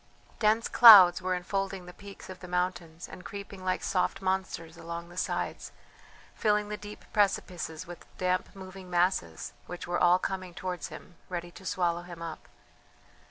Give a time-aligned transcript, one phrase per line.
[0.39, 5.09] Dense clouds were enfolding the peaks of the mountains and creeping like soft monsters along
[5.09, 5.71] the sides,
[6.33, 11.51] filling the deep precipices with damp moving masses which were all coming towards him ready
[11.51, 12.47] to swallow him up.